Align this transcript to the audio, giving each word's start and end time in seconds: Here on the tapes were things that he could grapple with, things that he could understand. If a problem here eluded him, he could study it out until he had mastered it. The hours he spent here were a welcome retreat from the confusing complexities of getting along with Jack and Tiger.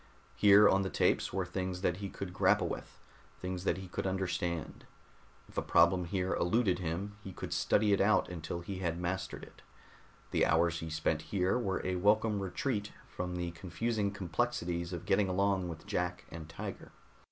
Here 0.35 0.67
on 0.67 0.81
the 0.81 0.89
tapes 0.89 1.31
were 1.31 1.45
things 1.45 1.81
that 1.81 1.97
he 1.97 2.09
could 2.09 2.33
grapple 2.33 2.67
with, 2.67 2.97
things 3.39 3.65
that 3.65 3.77
he 3.77 3.87
could 3.87 4.07
understand. 4.07 4.83
If 5.47 5.59
a 5.59 5.61
problem 5.61 6.05
here 6.05 6.33
eluded 6.33 6.79
him, 6.79 7.17
he 7.23 7.31
could 7.31 7.53
study 7.53 7.93
it 7.93 8.01
out 8.01 8.27
until 8.27 8.61
he 8.61 8.79
had 8.79 8.99
mastered 8.99 9.43
it. 9.43 9.61
The 10.31 10.47
hours 10.47 10.79
he 10.79 10.89
spent 10.89 11.21
here 11.29 11.55
were 11.55 11.85
a 11.85 11.97
welcome 11.97 12.39
retreat 12.39 12.91
from 13.07 13.35
the 13.35 13.51
confusing 13.51 14.09
complexities 14.09 14.91
of 14.91 15.05
getting 15.05 15.29
along 15.29 15.69
with 15.69 15.85
Jack 15.85 16.25
and 16.31 16.49
Tiger. 16.49 16.91